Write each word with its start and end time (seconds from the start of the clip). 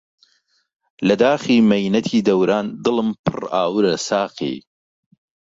لە 1.07 1.15
داخی 1.23 1.65
مەینەتی 1.71 2.25
دەوران 2.27 2.65
دلم 2.85 3.09
پر 3.25 3.39
ئاورە 3.53 3.95
ساقی 4.07 4.55